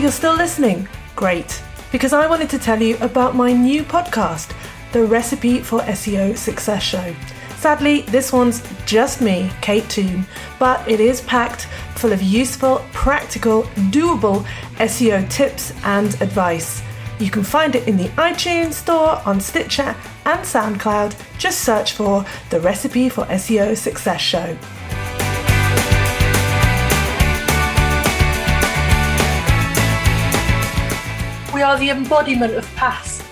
You're 0.00 0.10
still 0.10 0.34
listening? 0.34 0.88
Great. 1.14 1.62
Because 1.92 2.14
I 2.14 2.26
wanted 2.26 2.48
to 2.50 2.58
tell 2.58 2.80
you 2.80 2.96
about 3.00 3.36
my 3.36 3.52
new 3.52 3.82
podcast, 3.82 4.54
The 4.92 5.04
Recipe 5.04 5.60
for 5.60 5.80
SEO 5.80 6.36
Success 6.36 6.82
Show. 6.82 7.14
Sadly, 7.58 8.02
this 8.02 8.32
one's 8.32 8.62
just 8.86 9.20
me, 9.20 9.50
Kate 9.60 9.88
Toon, 9.90 10.24
but 10.58 10.88
it 10.88 11.00
is 11.00 11.20
packed 11.22 11.66
full 11.96 12.12
of 12.12 12.22
useful, 12.22 12.82
practical, 12.92 13.64
doable 13.92 14.44
SEO 14.76 15.28
tips 15.30 15.74
and 15.84 16.08
advice. 16.22 16.82
You 17.18 17.30
can 17.30 17.42
find 17.42 17.74
it 17.74 17.86
in 17.86 17.98
the 17.98 18.08
iTunes 18.10 18.72
Store, 18.74 19.20
on 19.26 19.38
Stitcher, 19.38 19.94
and 20.24 20.40
SoundCloud. 20.40 21.14
Just 21.38 21.60
search 21.60 21.92
for 21.92 22.24
The 22.48 22.60
Recipe 22.60 23.10
for 23.10 23.24
SEO 23.26 23.76
Success 23.76 24.22
Show. 24.22 24.56
we 31.60 31.64
are 31.64 31.76
the 31.76 31.90
embodiment 31.90 32.54
of 32.54 32.64
past. 32.74 33.29